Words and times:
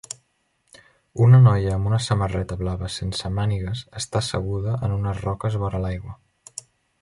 Una 1.25 1.41
noia 1.47 1.75
amb 1.75 1.89
una 1.89 1.99
samarreta 2.05 2.57
blava 2.61 2.89
sense 2.95 3.31
mànigues 3.41 3.85
està 4.03 4.23
asseguda 4.25 4.75
en 4.89 4.97
unes 4.97 5.21
roques 5.29 5.59
vora 5.67 5.85
l'aigua 5.85 6.19